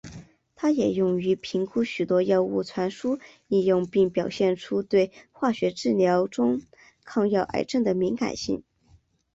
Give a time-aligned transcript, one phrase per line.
[0.55, 3.19] 它也用于评估许多药物传输
[3.49, 6.63] 应用并表现出对化学疗法中
[7.03, 8.63] 抗药癌症的敏感性。